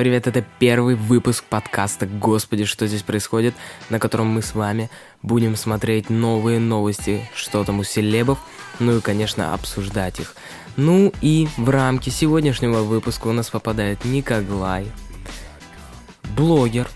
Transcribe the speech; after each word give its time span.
Привет, 0.00 0.26
это 0.26 0.42
первый 0.58 0.94
выпуск 0.94 1.44
подкаста 1.44 2.06
«Господи, 2.06 2.64
что 2.64 2.86
здесь 2.86 3.02
происходит», 3.02 3.54
на 3.90 3.98
котором 3.98 4.28
мы 4.28 4.40
с 4.40 4.54
вами 4.54 4.88
будем 5.20 5.56
смотреть 5.56 6.08
новые 6.08 6.58
новости, 6.58 7.28
что 7.34 7.62
там 7.64 7.80
у 7.80 7.84
селебов, 7.84 8.38
ну 8.78 8.96
и, 8.96 9.00
конечно, 9.02 9.52
обсуждать 9.52 10.18
их. 10.18 10.36
Ну 10.76 11.12
и 11.20 11.48
в 11.58 11.68
рамки 11.68 12.08
сегодняшнего 12.08 12.78
выпуска 12.78 13.26
у 13.26 13.32
нас 13.32 13.50
попадает 13.50 14.06
Никоглай, 14.06 14.86
блогер, 16.34 16.88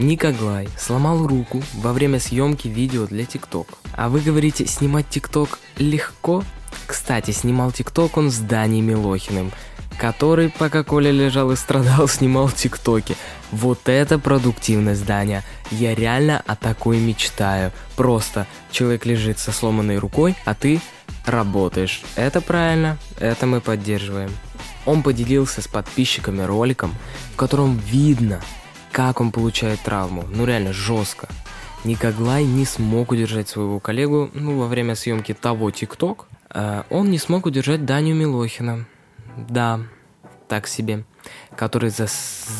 Никоглай 0.00 0.68
сломал 0.76 1.24
руку 1.28 1.62
во 1.74 1.92
время 1.92 2.18
съемки 2.18 2.66
видео 2.66 3.06
для 3.06 3.26
ТикТок. 3.26 3.68
А 3.92 4.08
вы 4.08 4.18
говорите, 4.18 4.66
снимать 4.66 5.08
ТикТок 5.08 5.60
легко? 5.78 6.42
Кстати, 6.88 7.30
снимал 7.30 7.70
ТикТок 7.70 8.16
он 8.16 8.32
с 8.32 8.38
Даней 8.38 8.80
Милохиным– 8.80 9.52
который, 10.00 10.48
пока 10.48 10.82
Коля 10.82 11.10
лежал 11.10 11.52
и 11.52 11.56
страдал, 11.56 12.08
снимал 12.08 12.48
тиктоки. 12.48 13.16
Вот 13.52 13.80
это 13.86 14.18
продуктивность, 14.18 15.04
Даня. 15.04 15.44
Я 15.70 15.94
реально 15.94 16.42
о 16.46 16.56
такой 16.56 16.98
мечтаю. 16.98 17.70
Просто 17.96 18.46
человек 18.70 19.04
лежит 19.04 19.38
со 19.38 19.52
сломанной 19.52 19.98
рукой, 19.98 20.34
а 20.46 20.54
ты 20.54 20.80
работаешь. 21.26 22.02
Это 22.16 22.40
правильно, 22.40 22.96
это 23.18 23.46
мы 23.46 23.60
поддерживаем. 23.60 24.30
Он 24.86 25.02
поделился 25.02 25.60
с 25.60 25.68
подписчиками 25.68 26.42
роликом, 26.42 26.94
в 27.34 27.36
котором 27.36 27.76
видно, 27.76 28.40
как 28.92 29.20
он 29.20 29.30
получает 29.30 29.80
травму. 29.80 30.24
Ну 30.30 30.46
реально 30.46 30.72
жестко. 30.72 31.28
Никоглай 31.84 32.44
не 32.44 32.64
смог 32.64 33.12
удержать 33.12 33.50
своего 33.50 33.80
коллегу, 33.80 34.30
ну, 34.32 34.58
во 34.58 34.66
время 34.66 34.94
съемки 34.94 35.34
того 35.34 35.70
ТикТок, 35.70 36.26
э, 36.52 36.82
он 36.90 37.10
не 37.10 37.18
смог 37.18 37.46
удержать 37.46 37.86
Даню 37.86 38.14
Милохина. 38.14 38.86
Да, 39.36 39.80
так 40.48 40.66
себе. 40.66 41.04
Который, 41.56 41.90
за, 41.90 42.08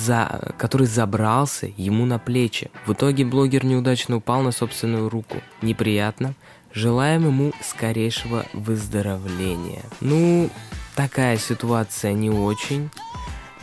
за, 0.05 0.53
который 0.59 0.87
забрался 0.87 1.67
ему 1.77 2.05
на 2.05 2.19
плечи. 2.19 2.71
В 2.87 2.93
итоге 2.93 3.25
блогер 3.25 3.65
неудачно 3.65 4.17
упал 4.17 4.43
на 4.43 4.53
собственную 4.53 5.09
руку. 5.09 5.39
Неприятно. 5.63 6.35
Желаем 6.73 7.27
ему 7.27 7.53
скорейшего 7.63 8.47
выздоровления. 8.53 9.83
Ну, 10.01 10.51
такая 10.95 11.37
ситуация 11.37 12.13
не 12.13 12.31
очень 12.31 12.91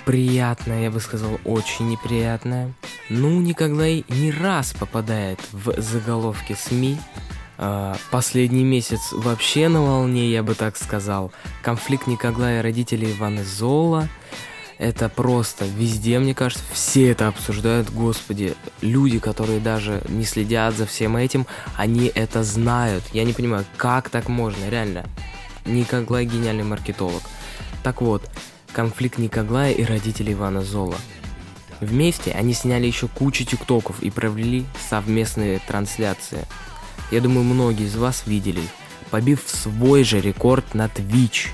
приятная, 0.07 0.83
я 0.83 0.91
бы 0.91 1.01
сказал, 1.01 1.39
очень 1.43 1.89
неприятная. 1.89 2.73
Ну, 3.09 3.41
Николай 3.41 4.05
не 4.07 4.31
раз 4.31 4.73
попадает 4.73 5.39
в 5.51 5.79
заголовки 5.81 6.53
СМИ 6.57 6.97
последний 8.11 8.63
месяц 8.63 9.11
вообще 9.11 9.67
на 9.67 9.81
волне, 9.81 10.29
я 10.31 10.43
бы 10.43 10.55
так 10.55 10.77
сказал. 10.77 11.31
Конфликт 11.61 12.07
Никоглая 12.07 12.59
и 12.59 12.63
родителей 12.63 13.11
Ивана 13.11 13.43
Зола. 13.43 14.07
Это 14.77 15.09
просто 15.09 15.65
везде, 15.65 16.19
мне 16.19 16.35
кажется, 16.35 16.63
все 16.71 17.09
это 17.09 17.27
обсуждают, 17.27 17.89
господи. 17.89 18.53
Люди, 18.81 19.17
которые 19.17 19.59
даже 19.59 20.03
не 20.07 20.23
следят 20.23 20.75
за 20.75 20.85
всем 20.85 21.17
этим, 21.17 21.47
они 21.75 22.11
это 22.13 22.43
знают. 22.43 23.03
Я 23.11 23.23
не 23.23 23.33
понимаю, 23.33 23.65
как 23.75 24.09
так 24.09 24.29
можно, 24.29 24.69
реально. 24.69 25.05
Никоглай 25.65 26.25
гениальный 26.25 26.63
маркетолог. 26.63 27.23
Так 27.81 28.01
вот, 28.01 28.29
конфликт 28.71 29.17
Никоглая 29.17 29.71
и 29.71 29.83
родителей 29.83 30.33
Ивана 30.33 30.61
Зола. 30.61 30.97
Вместе 31.79 32.31
они 32.31 32.53
сняли 32.53 32.85
еще 32.85 33.07
кучу 33.07 33.45
тиктоков 33.45 34.01
и 34.03 34.11
провели 34.11 34.65
совместные 34.89 35.59
трансляции. 35.59 36.45
Я 37.11 37.21
думаю, 37.21 37.43
многие 37.43 37.85
из 37.85 37.95
вас 37.95 38.23
видели 38.25 38.61
побив 39.09 39.43
свой 39.47 40.03
же 40.03 40.19
рекорд 40.19 40.73
на 40.73 40.87
Twitch. 40.87 41.47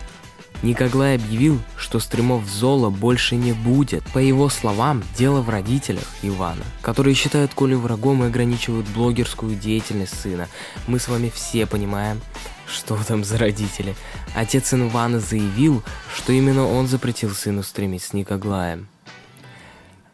Никоглай 0.61 1.15
объявил, 1.15 1.59
что 1.75 1.99
стримов 1.99 2.47
Зола 2.47 2.89
больше 2.89 3.35
не 3.35 3.51
будет. 3.51 4.03
По 4.13 4.19
его 4.19 4.47
словам, 4.47 5.03
дело 5.17 5.41
в 5.41 5.49
родителях 5.49 6.05
Ивана, 6.21 6.63
которые 6.81 7.15
считают 7.15 7.53
Колю 7.53 7.79
врагом 7.79 8.23
и 8.23 8.27
ограничивают 8.27 8.87
блогерскую 8.87 9.55
деятельность 9.55 10.19
сына. 10.19 10.47
Мы 10.87 10.99
с 10.99 11.09
вами 11.09 11.29
все 11.33 11.65
понимаем, 11.65 12.21
что 12.65 12.97
там 13.03 13.25
за 13.25 13.37
родители. 13.37 13.93
Отец 14.35 14.73
Ивана 14.73 15.19
заявил, 15.19 15.83
что 16.15 16.31
именно 16.31 16.65
он 16.65 16.87
запретил 16.87 17.31
сыну 17.31 17.61
стримить 17.61 18.03
с 18.03 18.13
Никоглаем. 18.13 18.87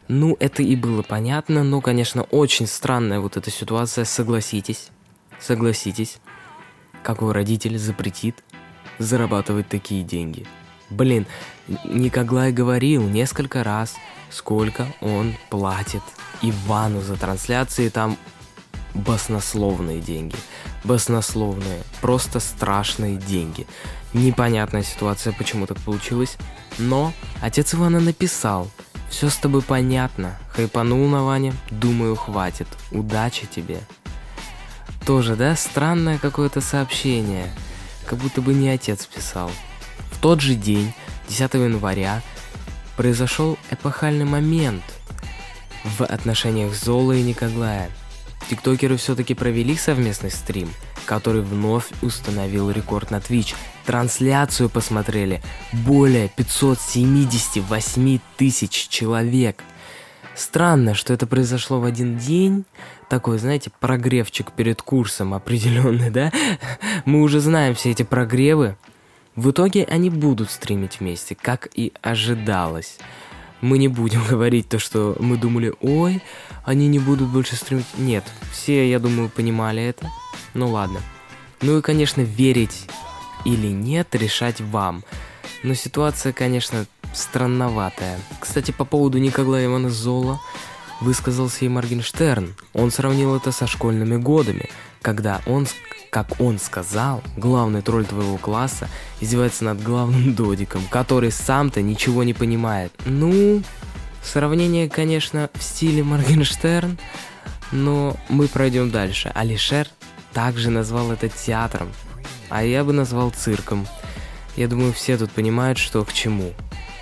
Ну, 0.08 0.36
это 0.40 0.64
и 0.64 0.74
было 0.74 1.02
понятно, 1.02 1.62
но, 1.62 1.80
конечно, 1.80 2.24
очень 2.24 2.66
странная 2.66 3.20
вот 3.20 3.36
эта 3.36 3.52
ситуация, 3.52 4.04
согласитесь. 4.04 4.90
Согласитесь, 5.40 6.18
какой 7.02 7.32
родитель 7.32 7.78
запретит 7.78 8.44
зарабатывать 8.98 9.68
такие 9.68 10.04
деньги? 10.04 10.46
Блин, 10.90 11.26
Никоглай 11.84 12.52
говорил 12.52 13.08
несколько 13.08 13.64
раз, 13.64 13.94
сколько 14.28 14.86
он 15.00 15.34
платит 15.48 16.02
Ивану 16.42 17.00
за 17.00 17.16
трансляции, 17.16 17.88
там 17.88 18.18
баснословные 18.94 20.00
деньги. 20.00 20.36
Баснословные, 20.84 21.82
просто 22.00 22.40
страшные 22.40 23.16
деньги. 23.16 23.66
Непонятная 24.12 24.82
ситуация, 24.82 25.32
почему 25.32 25.66
так 25.66 25.78
получилось. 25.78 26.36
Но 26.78 27.12
отец 27.40 27.74
Ивана 27.74 28.00
написал, 28.00 28.68
все 29.08 29.28
с 29.28 29.36
тобой 29.36 29.62
понятно, 29.62 30.38
хайпанул 30.48 31.06
на 31.08 31.24
Ване, 31.24 31.52
думаю 31.70 32.16
хватит, 32.16 32.66
удачи 32.90 33.46
тебе. 33.46 33.80
Тоже, 35.10 35.34
да, 35.34 35.56
странное 35.56 36.18
какое-то 36.18 36.60
сообщение. 36.60 37.50
Как 38.06 38.16
будто 38.20 38.40
бы 38.40 38.54
не 38.54 38.68
отец 38.68 39.06
писал. 39.06 39.50
В 40.12 40.20
тот 40.20 40.40
же 40.40 40.54
день, 40.54 40.92
10 41.26 41.52
января, 41.54 42.22
произошел 42.96 43.58
эпохальный 43.72 44.24
момент 44.24 44.84
в 45.82 46.04
отношениях 46.04 46.72
Зола 46.74 47.10
и 47.10 47.22
Никоглая. 47.22 47.90
Тиктокеры 48.48 48.96
все-таки 48.98 49.34
провели 49.34 49.76
совместный 49.76 50.30
стрим, 50.30 50.72
который 51.06 51.42
вновь 51.42 51.86
установил 52.02 52.70
рекорд 52.70 53.10
на 53.10 53.16
Twitch. 53.16 53.56
Трансляцию 53.86 54.68
посмотрели 54.70 55.42
более 55.72 56.28
578 56.28 58.20
тысяч 58.36 58.86
человек. 58.88 59.64
Странно, 60.34 60.94
что 60.94 61.12
это 61.12 61.26
произошло 61.26 61.80
в 61.80 61.84
один 61.84 62.16
день, 62.16 62.64
такой, 63.08 63.38
знаете, 63.38 63.70
прогревчик 63.80 64.52
перед 64.52 64.80
курсом 64.82 65.34
определенный, 65.34 66.10
да? 66.10 66.32
Мы 67.04 67.20
уже 67.22 67.40
знаем 67.40 67.74
все 67.74 67.90
эти 67.90 68.02
прогревы. 68.02 68.76
В 69.36 69.50
итоге 69.50 69.84
они 69.84 70.10
будут 70.10 70.50
стримить 70.50 71.00
вместе, 71.00 71.34
как 71.34 71.68
и 71.74 71.92
ожидалось. 72.02 72.98
Мы 73.60 73.78
не 73.78 73.88
будем 73.88 74.24
говорить 74.28 74.68
то, 74.68 74.78
что 74.78 75.16
мы 75.20 75.36
думали, 75.36 75.74
ой, 75.80 76.22
они 76.64 76.88
не 76.88 76.98
будут 76.98 77.28
больше 77.28 77.56
стримить. 77.56 77.86
Нет, 77.98 78.24
все, 78.52 78.88
я 78.88 78.98
думаю, 78.98 79.28
понимали 79.28 79.82
это. 79.82 80.08
Ну 80.54 80.68
ладно. 80.68 81.00
Ну 81.62 81.78
и, 81.78 81.82
конечно, 81.82 82.22
верить 82.22 82.86
или 83.44 83.68
нет, 83.68 84.14
решать 84.14 84.60
вам. 84.60 85.04
Но 85.62 85.74
ситуация, 85.74 86.32
конечно, 86.32 86.86
странноватая. 87.12 88.18
Кстати, 88.38 88.70
по 88.70 88.84
поводу 88.84 89.18
Николая 89.18 89.66
Ивана 89.66 89.90
Зола, 89.90 90.40
высказался 91.00 91.64
и 91.64 91.68
Моргенштерн. 91.68 92.54
Он 92.72 92.90
сравнил 92.90 93.34
это 93.36 93.52
со 93.52 93.66
школьными 93.66 94.16
годами, 94.16 94.68
когда 95.02 95.40
он, 95.46 95.66
как 96.10 96.40
он 96.40 96.58
сказал, 96.58 97.22
главный 97.36 97.82
тролль 97.82 98.04
твоего 98.04 98.36
класса 98.36 98.88
издевается 99.20 99.64
над 99.64 99.82
главным 99.82 100.34
додиком, 100.34 100.82
который 100.90 101.32
сам-то 101.32 101.82
ничего 101.82 102.22
не 102.22 102.34
понимает. 102.34 102.92
Ну, 103.06 103.62
сравнение, 104.22 104.88
конечно, 104.88 105.50
в 105.54 105.62
стиле 105.62 106.02
Моргенштерн, 106.02 106.98
но 107.72 108.16
мы 108.28 108.48
пройдем 108.48 108.90
дальше. 108.90 109.32
Алишер 109.34 109.88
также 110.32 110.70
назвал 110.70 111.10
это 111.12 111.28
театром, 111.28 111.90
а 112.48 112.62
я 112.62 112.84
бы 112.84 112.92
назвал 112.92 113.30
цирком. 113.30 113.86
Я 114.56 114.68
думаю, 114.68 114.92
все 114.92 115.16
тут 115.16 115.30
понимают, 115.30 115.78
что 115.78 116.04
к 116.04 116.12
чему. 116.12 116.52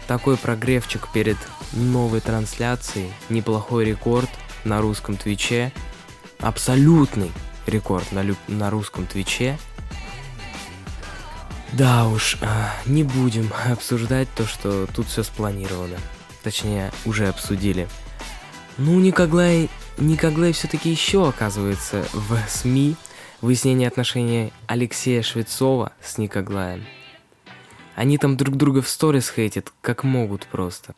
Такой 0.08 0.38
прогревчик 0.38 1.06
перед 1.12 1.36
новой 1.72 2.20
трансляции, 2.20 3.12
неплохой 3.28 3.84
рекорд 3.84 4.30
на 4.64 4.80
русском 4.80 5.18
Твиче, 5.18 5.70
абсолютный 6.38 7.30
рекорд 7.66 8.10
на, 8.10 8.22
лю- 8.22 8.36
на 8.48 8.70
русском 8.70 9.06
Твиче. 9.06 9.58
Да 11.74 12.08
уж, 12.08 12.38
а, 12.40 12.74
не 12.86 13.04
будем 13.04 13.52
обсуждать 13.70 14.28
то, 14.34 14.46
что 14.46 14.86
тут 14.86 15.08
все 15.08 15.22
спланировано. 15.22 15.98
Точнее, 16.42 16.90
уже 17.04 17.28
обсудили. 17.28 17.86
Ну, 18.78 18.98
Никоглай, 19.00 19.68
Никоглай 19.98 20.52
все-таки 20.52 20.88
еще 20.88 21.28
оказывается 21.28 22.06
в 22.14 22.38
СМИ 22.48 22.96
выяснение 23.42 23.88
отношений 23.88 24.54
Алексея 24.66 25.22
Швецова 25.22 25.92
с 26.02 26.16
Никоглаем. 26.16 26.86
Они 27.98 28.16
там 28.16 28.36
друг 28.36 28.54
друга 28.54 28.80
в 28.80 28.88
сторис 28.88 29.28
хейтят, 29.28 29.72
как 29.80 30.04
могут 30.04 30.46
просто. 30.46 30.94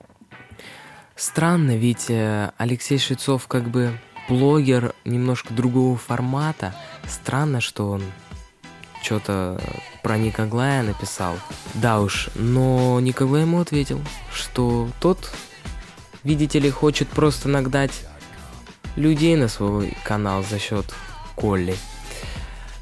Странно, 1.16 1.74
ведь 1.74 2.10
э, 2.10 2.52
Алексей 2.58 2.98
Швецов 2.98 3.46
как 3.46 3.70
бы 3.70 3.98
блогер 4.28 4.94
немножко 5.06 5.54
другого 5.54 5.96
формата. 5.96 6.74
Странно, 7.08 7.62
что 7.62 7.88
он 7.88 8.02
что-то 9.02 9.58
про 10.02 10.18
Никоглая 10.18 10.82
написал. 10.82 11.38
Да 11.72 12.02
уж, 12.02 12.28
но 12.34 13.00
Никоглай 13.00 13.42
ему 13.42 13.60
ответил, 13.60 14.02
что 14.30 14.90
тот 15.00 15.32
видите 16.22 16.58
ли, 16.58 16.68
хочет 16.68 17.08
просто 17.08 17.48
нагнать 17.48 18.04
людей 18.96 19.36
на 19.36 19.48
свой 19.48 19.96
канал 20.04 20.44
за 20.44 20.58
счет 20.58 20.84
Колли. 21.34 21.76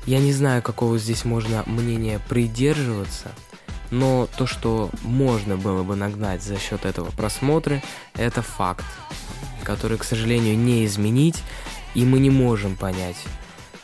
Я 0.06 0.19
не 0.19 0.32
знаю, 0.32 0.61
какого 0.61 0.99
здесь 0.99 1.25
можно 1.25 1.62
мнения 1.67 2.20
придерживаться, 2.29 3.31
но 3.90 4.29
то, 4.37 4.46
что 4.46 4.90
можно 5.02 5.56
было 5.56 5.82
бы 5.82 5.96
нагнать 5.96 6.43
за 6.43 6.58
счет 6.58 6.85
этого 6.85 7.11
просмотра, 7.11 7.82
это 8.14 8.43
факт, 8.43 8.85
который, 9.64 9.99
к 9.99 10.05
сожалению, 10.05 10.56
не 10.56 10.85
изменить, 10.85 11.43
и 11.94 12.05
мы 12.05 12.19
не 12.19 12.31
можем 12.31 12.76
понять, 12.76 13.17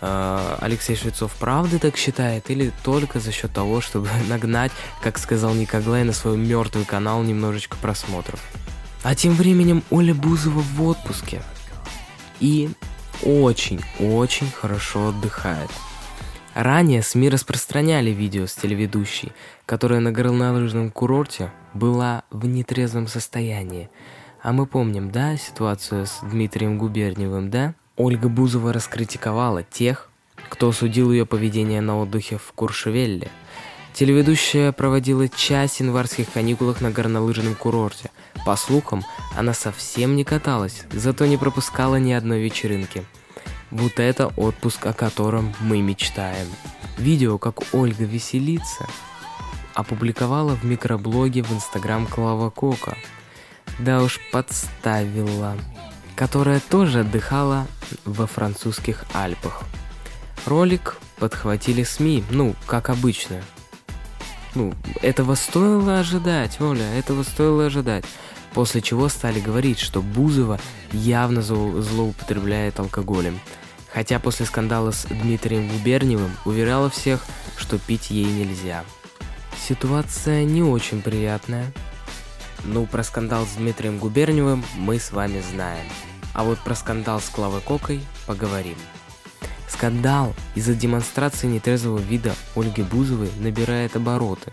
э, 0.01 0.57
Алексей 0.61 0.97
Швецов 0.97 1.35
правда 1.39 1.79
так 1.79 1.97
считает 1.97 2.51
или 2.51 2.73
только 2.83 3.21
за 3.21 3.33
счет 3.33 3.53
того, 3.53 3.81
чтобы 3.81 4.09
нагнать, 4.29 4.73
как 5.03 5.19
сказал 5.19 5.55
Никоглай, 5.55 6.05
на 6.05 6.13
свой 6.13 6.37
мертвый 6.37 6.85
канал 6.85 7.23
немножечко 7.23 7.77
просмотров. 7.77 8.41
А 9.03 9.15
тем 9.15 9.35
временем 9.35 9.83
Оля 9.91 10.15
Бузова 10.15 10.61
в 10.61 10.83
отпуске. 10.83 11.43
И 12.41 12.71
очень-очень 13.23 14.51
хорошо 14.51 15.09
отдыхает. 15.09 15.71
Ранее 16.55 17.03
СМИ 17.03 17.31
распространяли 17.31 18.11
видео 18.11 18.47
с 18.47 18.55
телеведущей, 18.55 19.33
которая 19.67 19.99
на 19.99 20.13
горнолыжном 20.13 20.93
курорте 20.93 21.51
была 21.75 22.23
в 22.31 22.47
нетрезвом 22.47 23.09
состоянии. 23.09 23.91
А 24.41 24.53
мы 24.53 24.67
помним, 24.67 25.11
да, 25.11 25.37
ситуацию 25.37 26.07
с 26.07 26.21
Дмитрием 26.23 26.79
Губерниевым, 26.79 27.51
да? 27.51 27.75
Ольга 27.97 28.29
Бузова 28.29 28.73
раскритиковала 28.73 29.65
тех, 29.65 30.11
кто 30.49 30.71
судил 30.71 31.11
ее 31.11 31.27
поведение 31.27 31.81
на 31.81 31.99
отдыхе 31.99 32.39
в 32.39 32.53
Куршевелле. 32.53 33.29
Телеведущая 33.93 34.71
проводила 34.71 35.29
часть 35.29 35.81
январских 35.81 36.31
каникулах 36.31 36.81
на 36.81 36.93
горнолыжном 36.93 37.57
курорте. 37.57 38.11
По 38.47 38.55
слухам, 38.55 39.03
она 39.37 39.55
совсем 39.55 40.15
не 40.15 40.23
каталась, 40.23 40.85
зато 40.93 41.27
не 41.27 41.37
пропускала 41.37 41.97
ни 41.97 42.13
одной 42.13 42.43
вечеринки– 42.43 43.05
вот 43.71 43.99
это 43.99 44.29
отпуск, 44.29 44.87
о 44.87 44.93
котором 44.93 45.53
мы 45.61 45.81
мечтаем. 45.81 46.49
Видео, 46.99 47.39
как 47.39 47.63
Ольга 47.73 48.05
веселится, 48.05 48.87
опубликовала 49.75 50.55
в 50.55 50.65
микроблоге 50.65 51.43
в 51.43 51.53
Инстаграм 51.53 52.07
Клава 52.07 52.51
Кока. 52.51 52.97
Да 53.79 54.03
уж 54.03 54.21
подставила. 54.31 55.57
Которая 56.17 56.61
тоже 56.61 57.01
отдыхала 57.01 57.67
во 58.05 58.27
французских 58.27 59.05
Альпах. 59.13 59.63
Ролик 60.47 60.97
подхватили 61.19 61.83
СМИ, 61.83 62.25
ну, 62.31 62.55
как 62.67 62.91
обычно. 62.91 63.43
Ну, 64.55 64.73
этого 65.03 65.35
стоило 65.35 65.99
ожидать, 65.99 66.61
Оля, 66.61 66.85
этого 66.95 67.25
стоило 67.25 67.67
ожидать. 67.67 68.05
После 68.55 68.81
чего 68.81 69.09
стали 69.09 69.41
говорить, 69.41 69.81
что 69.81 70.01
Бузова 70.01 70.61
явно 70.93 71.43
злоупотребляет 71.43 72.79
алкоголем 72.81 73.41
хотя 73.95 74.19
после 74.19 74.45
скандала 74.45 74.91
с 74.91 75.07
Дмитрием 75.07 75.69
Губерниевым 75.69 76.33
уверяла 76.45 76.91
всех, 76.91 77.25
что 77.57 77.79
пить 77.79 78.11
ей 78.11 78.25
нельзя. 78.25 78.85
Ситуация 79.57 80.45
не 80.45 80.63
очень 80.63 81.01
приятная. 81.01 81.73
Ну, 82.65 82.87
про 82.87 83.05
скандал 83.05 83.47
с 83.47 83.53
Дмитрием 83.53 83.99
Губерниевым 83.99 84.65
мы 84.77 84.99
с 84.99 85.13
вами 85.13 85.41
знаем. 85.53 85.87
А 86.33 86.43
вот 86.43 86.59
про 86.59 86.75
скандал 86.75 87.21
с 87.21 87.29
Клавой 87.29 87.61
Кокой 87.61 88.03
поговорим. 88.27 88.77
Скандал 89.69 90.35
из-за 90.57 90.75
демонстрации 90.75 91.47
нетрезвого 91.47 91.99
вида 91.99 92.35
Ольги 92.57 92.83
Бузовой 92.83 93.31
набирает 93.39 93.95
обороты. 93.95 94.51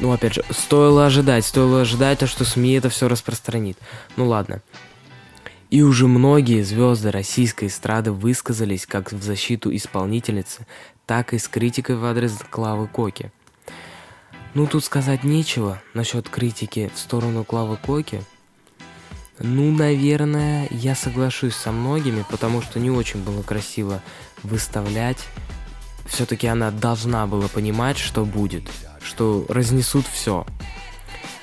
Ну, 0.00 0.12
опять 0.12 0.34
же, 0.34 0.44
стоило 0.50 1.06
ожидать, 1.06 1.44
стоило 1.44 1.82
ожидать, 1.82 2.20
то, 2.20 2.26
что 2.26 2.44
СМИ 2.44 2.72
это 2.74 2.88
все 2.88 3.08
распространит. 3.08 3.78
Ну 4.16 4.26
ладно, 4.26 4.62
и 5.70 5.82
уже 5.82 6.08
многие 6.08 6.62
звезды 6.62 7.12
российской 7.12 7.68
эстрады 7.68 8.10
высказались 8.10 8.86
как 8.86 9.12
в 9.12 9.22
защиту 9.22 9.74
исполнительницы, 9.74 10.66
так 11.06 11.32
и 11.32 11.38
с 11.38 11.46
критикой 11.46 11.96
в 11.96 12.04
адрес 12.04 12.36
Клавы 12.50 12.88
Коки. 12.88 13.30
Ну, 14.54 14.66
тут 14.66 14.84
сказать 14.84 15.22
нечего 15.22 15.80
насчет 15.94 16.28
критики 16.28 16.90
в 16.92 16.98
сторону 16.98 17.44
Клавы 17.44 17.76
Коки. 17.76 18.20
Ну, 19.38 19.70
наверное, 19.70 20.66
я 20.72 20.96
соглашусь 20.96 21.54
со 21.54 21.70
многими, 21.70 22.24
потому 22.28 22.62
что 22.62 22.80
не 22.80 22.90
очень 22.90 23.22
было 23.22 23.42
красиво 23.42 24.02
выставлять. 24.42 25.24
Все-таки 26.10 26.48
она 26.48 26.70
должна 26.72 27.26
была 27.26 27.48
понимать, 27.48 27.96
что 27.96 28.24
будет, 28.24 28.68
что 29.00 29.46
разнесут 29.48 30.04
все. 30.12 30.44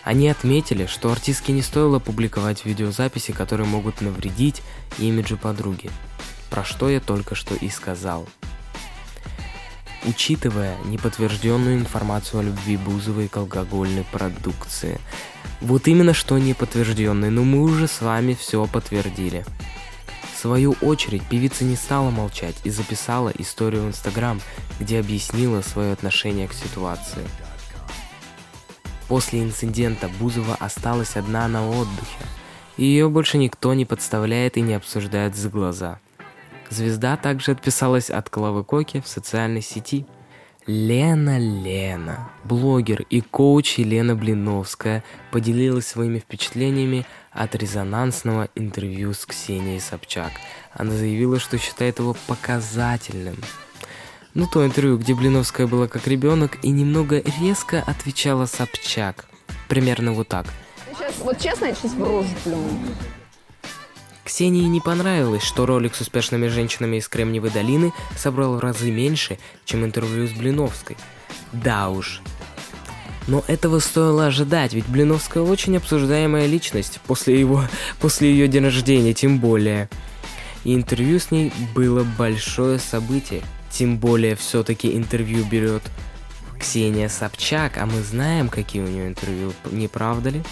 Они 0.04 0.30
отметили, 0.30 0.86
что 0.86 1.12
артистке 1.12 1.54
не 1.54 1.62
стоило 1.62 2.00
публиковать 2.00 2.66
видеозаписи, 2.66 3.32
которые 3.32 3.68
могут 3.68 4.02
навредить 4.02 4.62
имиджу 5.00 5.38
подруги, 5.38 5.90
про 6.50 6.64
что 6.64 6.90
я 6.90 7.00
только 7.00 7.34
что 7.34 7.56
и 7.56 7.70
сказал. 7.70 8.28
Учитывая 10.06 10.78
неподтвержденную 10.86 11.78
информацию 11.78 12.42
о 12.42 12.44
любви 12.44 12.78
Бузовой 12.78 13.30
к 13.30 13.38
алкогольной 13.38 14.06
продукции. 14.12 15.00
Вот 15.60 15.88
именно 15.88 16.14
что 16.14 16.38
неподтвержденный, 16.38 17.30
но 17.30 17.44
мы 17.44 17.64
уже 17.64 17.88
с 17.88 18.02
вами 18.02 18.38
все 18.40 18.66
подтвердили. 18.68 19.44
Свою 20.48 20.78
очередь, 20.82 21.24
певица 21.28 21.66
не 21.66 21.76
стала 21.76 22.10
молчать 22.10 22.56
и 22.64 22.70
записала 22.70 23.34
историю 23.38 23.84
в 23.84 23.88
Инстаграм, 23.90 24.40
где 24.80 24.98
объяснила 25.02 25.60
свое 25.60 25.92
отношение 25.92 26.48
к 26.48 26.54
ситуации. 26.54 27.28
После 29.10 29.44
инцидента 29.44 30.10
Бузова 30.22 30.56
осталась 30.58 31.18
одна 31.18 31.50
на 31.50 31.70
отдыхе. 31.70 32.24
Ее 32.78 33.10
больше 33.10 33.38
никто 33.38 33.74
не 33.74 33.84
подставляет 33.84 34.56
и 34.56 34.62
не 34.62 34.76
обсуждает 34.76 35.36
за 35.36 35.50
глаза. 35.50 36.00
Звезда 36.70 37.18
также 37.18 37.52
отписалась 37.52 38.10
от 38.10 38.30
Клавы 38.30 38.64
Коки 38.64 39.02
в 39.02 39.08
социальной 39.10 39.62
сети. 39.62 40.06
Лена 40.66 41.40
Лена, 41.40 42.30
блогер 42.46 43.06
и 43.10 43.20
коуч 43.20 43.80
Елена 43.80 44.16
Блиновская, 44.16 45.04
поделилась 45.32 45.88
своими 45.88 46.20
впечатлениями 46.20 47.06
от 47.38 47.56
резонансного 47.56 48.50
интервью 48.56 49.14
с 49.14 49.26
Ксенией 49.26 49.80
Собчак. 49.80 50.32
Она 50.74 50.92
заявила, 50.92 51.40
что 51.40 51.58
считает 51.58 52.00
его 52.00 52.16
показательным– 52.28 53.38
ну, 54.38 54.46
то 54.46 54.64
интервью, 54.64 55.00
где 55.00 55.16
Блиновская 55.16 55.66
была 55.66 55.88
как 55.88 56.08
ребенок 56.08 56.60
и 56.62 56.70
немного 56.70 57.24
резко 57.42 57.82
отвечала 57.82 58.46
Собчак. 58.46 59.26
Примерно 59.68 60.14
вот 60.14 60.28
так. 60.28 60.46
Сейчас, 60.94 61.16
вот 61.22 61.40
честно, 61.40 61.66
я 61.66 61.74
сейчас 61.74 61.94
в 61.94 62.04
рожу. 62.04 62.28
Ксении 64.24 64.66
не 64.66 64.80
понравилось, 64.80 65.42
что 65.42 65.66
ролик 65.66 65.96
с 65.96 66.02
успешными 66.02 66.50
женщинами 66.50 66.98
из 66.98 67.08
Кремниевой 67.08 67.50
долины 67.50 67.94
собрал 68.16 68.58
в 68.58 68.60
разы 68.60 68.92
меньше, 68.92 69.40
чем 69.66 69.84
интервью 69.84 70.28
с 70.28 70.34
Блиновской. 70.34 70.98
Да 71.52 71.90
уж. 71.90 72.22
Но 73.28 73.44
этого 73.48 73.80
стоило 73.80 74.28
ожидать, 74.28 74.74
ведь 74.74 74.88
Блиновская 74.88 75.44
очень 75.44 75.76
обсуждаемая 75.76 76.46
личность 76.48 77.00
после 77.06 77.38
его, 77.40 77.64
после 78.00 78.32
ее 78.32 78.48
дня 78.48 78.62
рождения, 78.62 79.14
тем 79.14 79.40
более. 79.40 79.90
И 80.64 80.74
интервью 80.74 81.20
с 81.20 81.30
ней 81.30 81.52
было 81.76 82.06
большое 82.18 82.80
событие. 82.80 83.42
Тем 83.70 83.98
более, 83.98 84.36
все-таки 84.36 84.96
интервью 84.96 85.44
берет 85.46 85.84
Ксения 86.58 87.10
Собчак, 87.10 87.78
а 87.78 87.86
мы 87.86 88.02
знаем, 88.02 88.50
какие 88.50 88.82
у 88.82 88.88
нее 88.88 89.08
интервью, 89.08 89.54
не 89.72 89.88
правда 89.88 90.30
ли? 90.30 90.44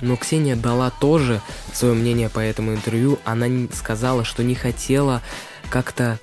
Но 0.00 0.16
Ксения 0.16 0.56
дала 0.56 0.90
тоже 0.90 1.40
свое 1.72 1.94
мнение 1.94 2.28
по 2.28 2.40
этому 2.40 2.72
интервью. 2.72 3.18
Она 3.24 3.46
сказала, 3.72 4.24
что 4.24 4.42
не 4.42 4.54
хотела 4.54 5.22
как-то 5.70 6.18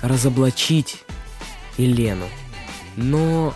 разоблачить 0.00 1.04
Елену. 1.78 2.26
Но 2.96 3.54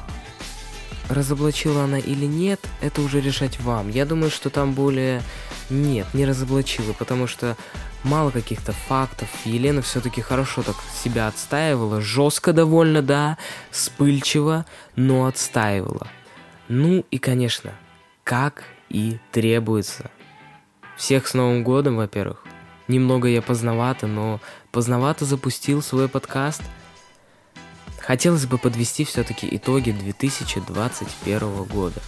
разоблачила 1.09 1.85
она 1.85 1.99
или 1.99 2.27
нет, 2.27 2.61
это 2.81 3.03
уже 3.03 3.21
решать 3.21 3.61
вам. 3.61 3.89
Я 3.91 4.07
думаю, 4.07 4.31
что 4.31 4.51
там 4.51 4.73
более... 4.73 5.23
Нет, 5.71 6.07
не 6.15 6.25
разоблачила, 6.25 6.93
потому 6.93 7.27
что 7.27 7.57
мало 8.05 8.31
каких-то 8.31 8.73
фактов. 8.73 9.29
Елена 9.45 9.83
все-таки 9.83 10.21
хорошо 10.21 10.63
так 10.63 10.77
себя 11.03 11.29
отстаивала, 11.29 12.01
жестко 12.01 12.53
довольно, 12.53 13.03
да, 13.03 13.39
вспыльчиво, 13.71 14.65
но 14.95 15.27
отстаивала. 15.27 16.07
Ну 16.69 17.05
и, 17.11 17.19
конечно, 17.19 17.73
как 18.25 18.65
и 18.89 19.19
требуется. 19.33 20.11
Всех 20.97 21.27
с 21.27 21.35
Новым 21.35 21.63
годом, 21.63 21.97
во-первых. 21.97 22.45
Немного 22.89 23.29
я 23.29 23.43
поздновато, 23.43 24.07
но 24.07 24.41
поздновато 24.71 25.25
запустил 25.25 25.83
свой 25.83 26.09
подкаст. 26.09 26.63
Хотелось 28.07 28.47
бы 28.47 28.59
подвести 28.59 29.05
все-таки 29.05 29.49
итоги 29.51 29.91
2021 29.91 31.65
года. 31.65 32.01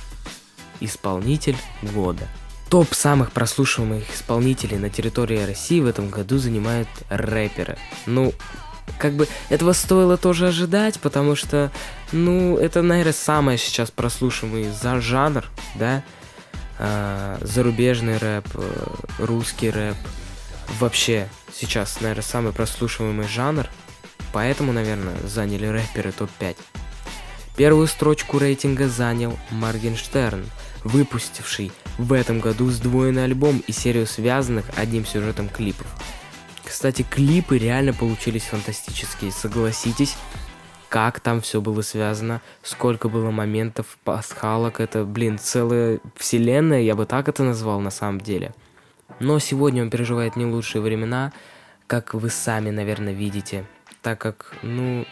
Исполнитель 0.80 1.56
года– 1.82 2.28
Топ 2.68 2.92
самых 2.92 3.32
прослушиваемых 3.32 4.14
исполнителей 4.14 4.76
на 4.76 4.90
территории 4.90 5.42
России 5.42 5.80
в 5.80 5.86
этом 5.86 6.10
году 6.10 6.36
занимают 6.36 6.88
рэперы. 7.08 7.78
Ну, 8.04 8.34
как 8.98 9.14
бы 9.14 9.26
этого 9.48 9.72
стоило 9.72 10.18
тоже 10.18 10.48
ожидать, 10.48 11.00
потому 11.00 11.34
что, 11.34 11.72
ну, 12.12 12.58
это, 12.58 12.82
наверное, 12.82 13.14
самый 13.14 13.56
сейчас 13.56 13.90
прослушиваемый 13.90 14.70
за 14.70 15.00
жанр, 15.00 15.46
да. 15.76 16.04
э, 16.78 17.38
зарубежный 17.40 18.18
рэп, 18.18 18.46
э, 18.54 18.86
русский 19.18 19.70
рэп. 19.70 19.96
Вообще, 20.78 21.26
сейчас, 21.54 22.02
наверное, 22.02 22.22
самый 22.22 22.52
прослушиваемый 22.52 23.28
жанр, 23.28 23.66
поэтому, 24.32 24.72
наверное, 24.72 25.16
заняли 25.24 25.66
рэперы 25.66 26.12
топ-5. 26.12 26.56
Первую 27.56 27.86
строчку 27.88 28.38
рейтинга 28.38 28.88
занял 28.88 29.36
Моргенштерн, 29.50 30.44
выпустивший 30.84 31.72
в 31.98 32.12
этом 32.12 32.40
году 32.40 32.70
сдвоенный 32.70 33.24
альбом 33.24 33.62
и 33.66 33.72
серию 33.72 34.06
связанных 34.06 34.66
одним 34.76 35.04
сюжетом 35.04 35.48
клипов. 35.48 35.86
Кстати, 36.64 37.02
клипы 37.02 37.58
реально 37.58 37.94
получились 37.94 38.44
фантастические, 38.44 39.32
согласитесь, 39.32 40.16
как 40.88 41.20
там 41.20 41.40
все 41.40 41.60
было 41.60 41.82
связано, 41.82 42.40
сколько 42.62 43.08
было 43.08 43.30
моментов, 43.30 43.98
пасхалок, 44.04 44.80
это, 44.80 45.04
блин, 45.04 45.38
целая 45.38 46.00
вселенная, 46.14 46.82
я 46.82 46.94
бы 46.94 47.06
так 47.06 47.28
это 47.28 47.42
назвал 47.42 47.80
на 47.80 47.90
самом 47.90 48.20
деле. 48.20 48.54
Но 49.18 49.38
сегодня 49.38 49.82
он 49.82 49.90
переживает 49.90 50.36
не 50.36 50.44
лучшие 50.44 50.80
времена, 50.80 51.32
как 51.86 52.14
вы 52.14 52.30
сами, 52.30 52.70
наверное, 52.70 53.12
видите, 53.12 53.66
так 54.02 54.20
как, 54.20 54.54
ну, 54.62 55.06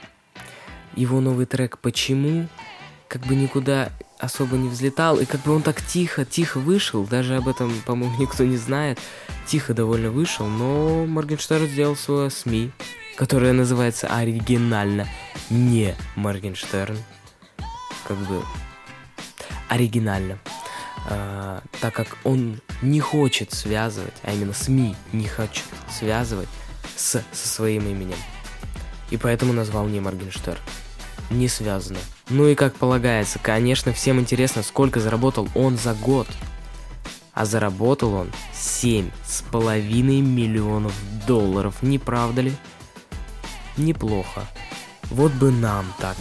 его 0.94 1.20
новый 1.20 1.46
трек 1.46 1.78
«Почему» 1.78 2.48
как 3.08 3.22
бы 3.22 3.34
никуда 3.34 3.92
особо 4.18 4.56
не 4.56 4.68
взлетал, 4.68 5.18
и 5.18 5.26
как 5.26 5.42
бы 5.42 5.54
он 5.54 5.62
так 5.62 5.80
тихо, 5.82 6.24
тихо 6.24 6.58
вышел, 6.58 7.04
даже 7.04 7.36
об 7.36 7.48
этом, 7.48 7.72
по-моему, 7.86 8.16
никто 8.20 8.44
не 8.44 8.56
знает, 8.56 8.98
тихо 9.46 9.74
довольно 9.74 10.10
вышел, 10.10 10.46
но 10.46 11.06
Моргенштерн 11.06 11.66
сделал 11.66 11.96
свое 11.96 12.30
СМИ, 12.30 12.72
которое 13.16 13.52
называется 13.52 14.08
оригинально 14.08 15.06
не 15.50 15.94
Моргенштерн, 16.16 16.98
как 18.06 18.16
бы 18.16 18.42
оригинально, 19.68 20.38
а, 21.08 21.62
так 21.80 21.94
как 21.94 22.16
он 22.24 22.60
не 22.82 23.00
хочет 23.00 23.52
связывать, 23.52 24.14
а 24.22 24.32
именно 24.32 24.52
СМИ 24.52 24.96
не 25.12 25.28
хочет 25.28 25.64
связывать 25.90 26.48
с, 26.96 27.22
со 27.32 27.48
своим 27.48 27.86
именем. 27.86 28.16
И 29.10 29.16
поэтому 29.16 29.52
назвал 29.52 29.86
не 29.86 30.00
Моргенштерн 30.00 30.58
не 31.30 31.48
связано. 31.48 31.98
Ну 32.28 32.46
и 32.48 32.54
как 32.54 32.74
полагается, 32.74 33.38
конечно, 33.38 33.92
всем 33.92 34.20
интересно, 34.20 34.62
сколько 34.62 35.00
заработал 35.00 35.48
он 35.54 35.76
за 35.76 35.94
год. 35.94 36.28
А 37.32 37.44
заработал 37.44 38.14
он 38.14 38.32
7,5 38.54 40.22
миллионов 40.22 40.94
долларов, 41.26 41.82
не 41.82 41.98
правда 41.98 42.42
ли? 42.42 42.52
Неплохо. 43.76 44.46
Вот 45.10 45.32
бы 45.32 45.50
нам 45.50 45.84
так. 45.98 46.16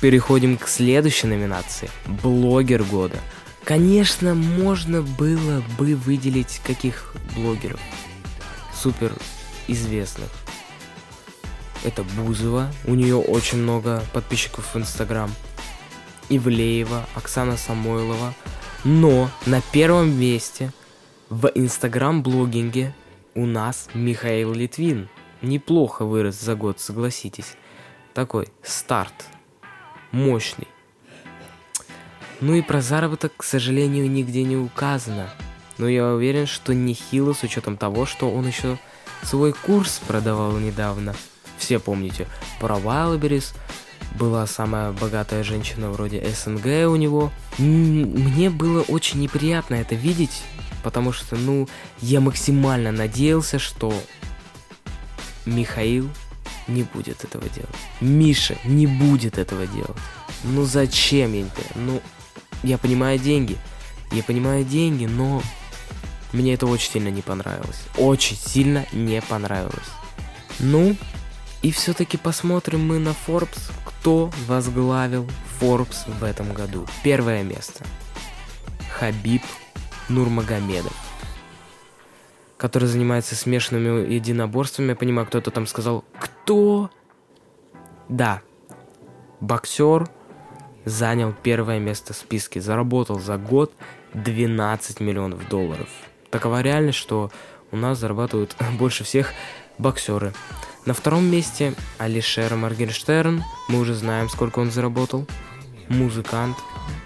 Переходим 0.00 0.58
к 0.58 0.68
следующей 0.68 1.26
номинации. 1.26 1.88
Блогер 2.22 2.84
года. 2.84 3.18
Конечно, 3.64 4.34
можно 4.34 5.00
было 5.02 5.62
бы 5.78 5.96
выделить 5.96 6.60
каких 6.64 7.14
блогеров 7.34 7.80
супер 8.74 9.12
известных 9.66 10.28
это 11.86 12.02
Бузова, 12.02 12.68
у 12.84 12.94
нее 12.94 13.16
очень 13.16 13.58
много 13.58 14.02
подписчиков 14.12 14.74
в 14.74 14.76
Инстаграм. 14.76 15.30
Ивлеева, 16.28 17.06
Оксана 17.14 17.56
Самойлова. 17.56 18.34
Но 18.84 19.30
на 19.46 19.60
первом 19.72 20.10
месте 20.18 20.72
в 21.30 21.46
Инстаграм-блогинге 21.54 22.92
у 23.36 23.46
нас 23.46 23.88
Михаил 23.94 24.52
Литвин. 24.52 25.08
Неплохо 25.42 26.04
вырос 26.04 26.40
за 26.40 26.56
год, 26.56 26.80
согласитесь. 26.80 27.54
Такой 28.14 28.48
старт. 28.62 29.26
Мощный. 30.10 30.66
Ну 32.40 32.54
и 32.54 32.62
про 32.62 32.80
заработок, 32.80 33.32
к 33.36 33.44
сожалению, 33.44 34.10
нигде 34.10 34.42
не 34.42 34.56
указано. 34.56 35.30
Но 35.78 35.88
я 35.88 36.08
уверен, 36.08 36.46
что 36.46 36.74
нехило 36.74 37.32
с 37.32 37.44
учетом 37.44 37.76
того, 37.76 38.06
что 38.06 38.30
он 38.30 38.46
еще 38.46 38.78
свой 39.22 39.52
курс 39.52 40.00
продавал 40.06 40.58
недавно– 40.58 41.14
все 41.58 41.78
помните 41.78 42.26
про 42.60 42.76
Wildberries, 42.76 43.54
была 44.18 44.46
самая 44.46 44.92
богатая 44.92 45.42
женщина 45.42 45.90
вроде 45.90 46.26
СНГ 46.26 46.88
у 46.88 46.96
него. 46.96 47.30
Мне 47.58 48.50
было 48.50 48.82
очень 48.82 49.20
неприятно 49.20 49.74
это 49.74 49.94
видеть, 49.94 50.42
потому 50.82 51.12
что, 51.12 51.36
ну, 51.36 51.68
я 52.00 52.20
максимально 52.20 52.92
надеялся, 52.92 53.58
что 53.58 53.92
Михаил 55.44 56.08
не 56.66 56.82
будет 56.82 57.24
этого 57.24 57.48
делать. 57.48 57.70
Миша 58.00 58.56
не 58.64 58.86
будет 58.86 59.38
этого 59.38 59.66
делать. 59.66 59.96
Ну 60.44 60.64
зачем 60.64 61.32
я 61.32 61.42
не 61.42 61.50
Ну, 61.74 62.02
я 62.62 62.78
понимаю 62.78 63.18
деньги. 63.18 63.56
Я 64.12 64.22
понимаю 64.22 64.64
деньги, 64.64 65.06
но 65.06 65.42
мне 66.32 66.54
это 66.54 66.66
очень 66.66 66.90
сильно 66.90 67.08
не 67.08 67.22
понравилось. 67.22 67.82
Очень 67.96 68.36
сильно 68.36 68.86
не 68.92 69.20
понравилось. 69.20 69.88
Ну, 70.58 70.96
и 71.62 71.70
все-таки 71.70 72.16
посмотрим 72.16 72.86
мы 72.86 72.98
на 72.98 73.14
Forbes, 73.26 73.72
кто 73.84 74.30
возглавил 74.46 75.28
Forbes 75.60 76.10
в 76.18 76.24
этом 76.24 76.52
году. 76.52 76.86
Первое 77.02 77.42
место. 77.42 77.84
Хабиб 78.98 79.42
Нурмагомедов 80.08 80.92
который 82.56 82.88
занимается 82.88 83.34
смешанными 83.34 84.12
единоборствами. 84.12 84.90
Я 84.90 84.96
понимаю, 84.96 85.26
кто-то 85.26 85.50
там 85.50 85.66
сказал, 85.66 86.04
кто? 86.18 86.90
Да, 88.08 88.40
боксер 89.40 90.08
занял 90.84 91.34
первое 91.42 91.78
место 91.80 92.12
в 92.12 92.16
списке, 92.16 92.60
заработал 92.60 93.18
за 93.18 93.36
год 93.36 93.72
12 94.14 95.00
миллионов 95.00 95.48
долларов. 95.48 95.88
Такова 96.30 96.62
реальность, 96.62 96.98
что 96.98 97.30
у 97.72 97.76
нас 97.76 97.98
зарабатывают 97.98 98.56
больше 98.78 99.04
всех 99.04 99.32
боксеры. 99.78 100.32
На 100.86 100.94
втором 100.94 101.24
месте 101.24 101.74
Алишер 101.98 102.54
Моргенштерн. 102.54 103.42
Мы 103.66 103.80
уже 103.80 103.92
знаем, 103.94 104.28
сколько 104.28 104.60
он 104.60 104.70
заработал. 104.70 105.26
Музыкант. 105.88 106.56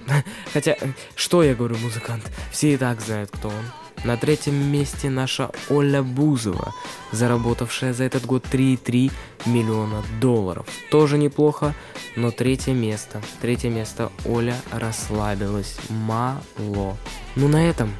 Хотя, 0.52 0.76
что 1.14 1.42
я 1.42 1.54
говорю 1.54 1.78
музыкант? 1.78 2.30
Все 2.52 2.74
и 2.74 2.76
так 2.76 3.00
знают, 3.00 3.30
кто 3.30 3.48
он. 3.48 4.04
На 4.04 4.18
третьем 4.18 4.54
месте 4.70 5.08
наша 5.08 5.50
Оля 5.70 6.02
Бузова, 6.02 6.74
заработавшая 7.12 7.94
за 7.94 8.04
этот 8.04 8.26
год 8.26 8.44
3,3 8.44 9.12
миллиона 9.46 10.02
долларов. 10.20 10.66
Тоже 10.90 11.16
неплохо, 11.16 11.74
но 12.16 12.30
третье 12.30 12.72
место. 12.72 13.22
Третье 13.40 13.70
место 13.70 14.12
Оля 14.26 14.56
расслабилась. 14.70 15.78
Мало. 15.88 16.98
Ну 17.34 17.48
на 17.48 17.66
этом 17.66 17.94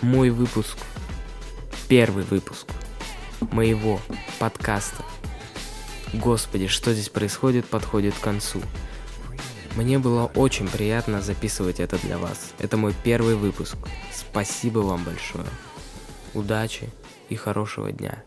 мой 0.00 0.30
выпуск, 0.30 0.78
первый 1.86 2.24
выпуск 2.24 2.66
моего 3.52 4.00
подкаста. 4.38 5.04
Господи, 6.12 6.66
что 6.66 6.92
здесь 6.92 7.08
происходит, 7.08 7.66
подходит 7.66 8.14
к 8.14 8.20
концу. 8.20 8.60
Мне 9.76 9.98
было 9.98 10.26
очень 10.36 10.68
приятно 10.68 11.20
записывать 11.20 11.80
это 11.80 11.98
для 11.98 12.18
вас. 12.18 12.52
Это 12.60 12.76
мой 12.76 12.94
первый 13.02 13.34
выпуск. 13.34 13.76
Спасибо 14.12 14.78
вам 14.80 15.02
большое. 15.02 15.46
Удачи 16.32 16.90
и 17.28 17.34
хорошего 17.34 17.90
дня. 17.90 18.22